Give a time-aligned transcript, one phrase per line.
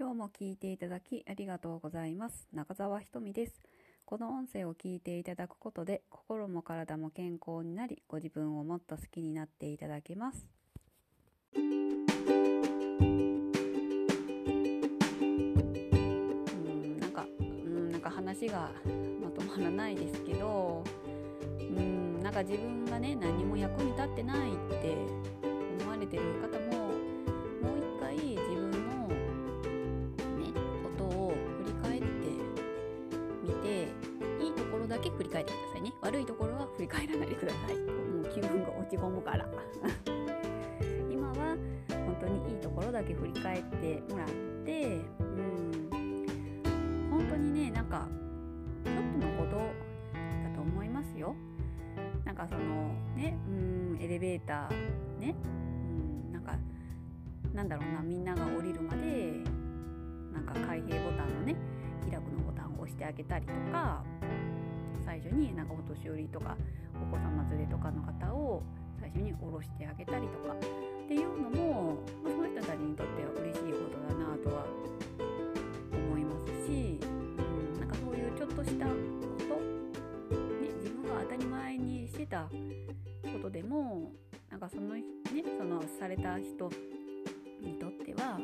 [0.00, 2.48] 今日も聞いていただきありがとうございます。
[2.54, 3.60] 中澤ひとみです。
[4.06, 10.46] この音声を聞いていただくことで、心も体も健康になり、ご自分をもっと好きになっていただけます。
[11.54, 12.06] うん、
[16.98, 18.70] なんか、うん、なんか話が
[19.22, 20.82] まとまらないですけど、
[21.58, 24.42] うん、なんか自分がね、何も役に立ってないっ
[24.80, 24.96] て
[25.82, 26.49] 思われてる方
[35.00, 35.92] け振り返ってくださいね。
[36.00, 37.76] 悪いところは振り返らないでください。
[37.76, 39.46] もう気分が落ち込むから。
[41.10, 41.56] 今は
[41.88, 44.28] 本当にいいところだけ振り返ってもらっ
[44.64, 45.22] て、う
[45.94, 48.08] ん、本当にね、なんか、
[48.84, 49.62] ちょっとのことだ
[50.54, 51.34] と思いますよ。
[52.24, 55.34] なんかそのね、うん、エレベーターね、
[56.26, 56.56] うん、なんか、
[57.52, 59.42] なんだろうな、みんなが降りるまで、
[60.32, 61.56] なんか開閉ボタンのね、
[62.08, 64.04] 開くのボタンを押してあげたりとか、
[65.10, 66.56] 最初になんかお年寄りとか
[66.94, 68.62] お子様連れとかの方を
[69.00, 74.66] 最初に降ろしてあげたりとかっていうのも、まあ、その人たちにとっては嬉しいことだなとは
[75.92, 79.54] 思いますし、うん、なんかそういうちょっとしたこと、
[80.62, 82.50] ね、自分が当たり前にしてたこ
[83.42, 84.12] とでも
[84.48, 85.02] なんかその,、ね、
[85.58, 86.70] そのされた人
[87.60, 88.38] にとっては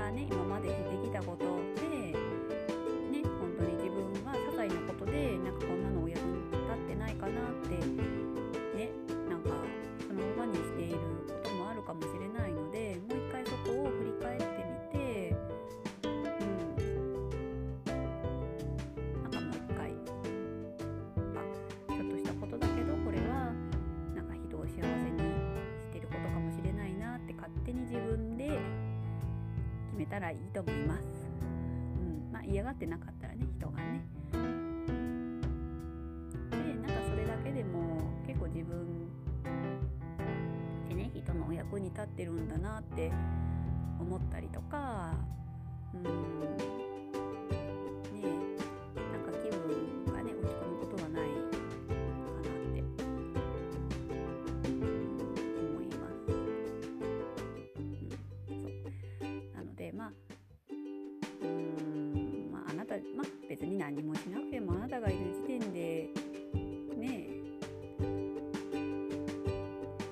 [0.00, 1.69] がね今までしてきたこと
[30.00, 31.02] めたらいいと思います。
[32.00, 34.02] うん、まあ嫌がってなかったらね人がね。
[36.50, 39.08] でなんかそれだけでも結構自分
[40.88, 43.12] でね人のお役に立ってるんだなって
[44.00, 45.12] 思ったりとか
[45.92, 46.89] うん
[63.92, 66.08] 何もしなくてもあなたがいる時点で
[66.96, 67.40] ねえ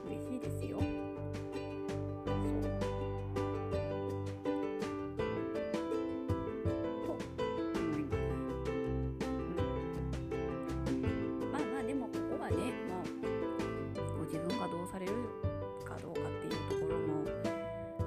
[0.09, 0.81] 嬉しいですよ。
[7.07, 8.21] そうと思います。
[10.89, 13.01] うん、まあまあでもここはねも
[13.95, 15.13] うご自分がどうされる
[15.85, 17.25] かどうかっていうところも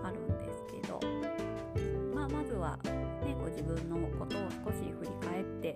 [0.03, 0.99] あるんですけど
[2.13, 2.77] まあまずは
[3.21, 5.75] ねご自分のことを少し振り返って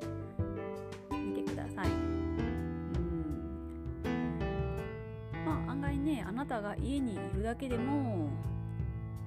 [1.11, 1.87] みてください。
[1.87, 1.89] う
[4.09, 4.31] ん
[5.45, 8.29] まあ案外ねあなたが家にいるだけでも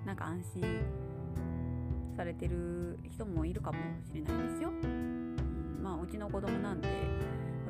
[0.05, 0.65] なんか安心
[2.17, 4.71] されてる人もいるかもしれないですよ。
[4.71, 6.89] うん、まあうちの子供なんて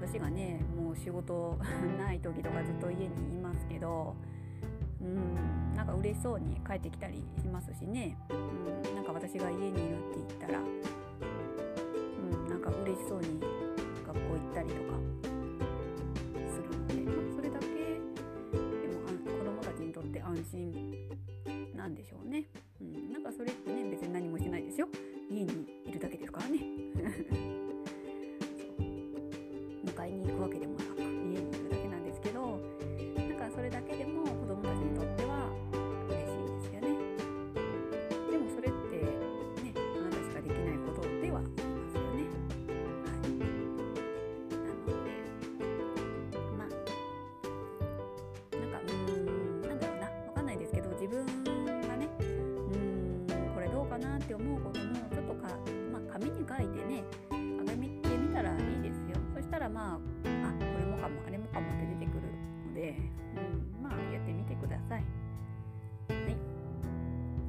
[0.01, 1.59] 私がねもう仕事
[1.99, 4.15] ない時とかずっと家にいますけど
[5.01, 8.35] うんなんか嬉しそうに帰ってきたりしますしね、う、
[9.29, 13.39] 私が家にいるって言ったら、うん、なんか嬉しそうに
[14.07, 14.81] 学校行ったりとか
[16.49, 17.77] するので、まあ、それだけで
[18.89, 20.73] もあ子供たちにとって安心
[21.77, 22.47] なんでしょうね、
[22.81, 24.89] うん、なんかそれってね別に何もしてないですよ。
[25.31, 25.78] 家に
[54.29, 55.49] って思うこともちょっとか、
[55.91, 59.17] まあ、紙に書いてねあげみてみたらいいですよ。
[59.35, 62.29] そしたらまああこれもかもあれもかもって出てくる
[62.69, 62.95] ので、
[63.37, 65.05] うん、まあやってみてください。
[66.11, 66.37] はい。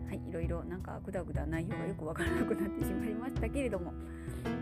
[0.07, 3.91] はいいろいろなんかぐだぐだ内容がよくわからなくなってしまいましたけれども。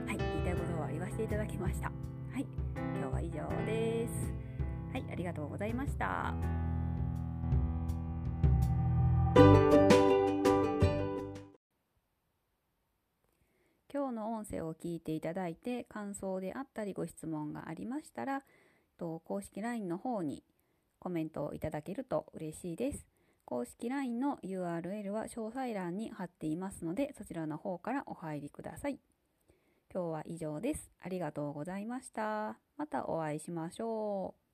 [0.08, 1.92] はい言いたいことは言わせていただきました。
[2.34, 2.48] はい
[2.98, 4.34] 今日は以上です。
[4.92, 6.67] はいありがとうございました。
[13.94, 18.44] 今日の音声を聞いていただいて感想であったりご質問がありましたら
[18.98, 20.44] と公式 LINE の方に
[21.00, 23.06] コメントをいただけると嬉しいです。
[23.46, 29.00] 公式 LINE の URL は詳細欄に貼っていますので、そちらの方からお入りください。
[29.94, 30.92] 今日は以上です。
[31.02, 32.58] ありがとうございました。
[32.76, 34.47] またお会いしましょう。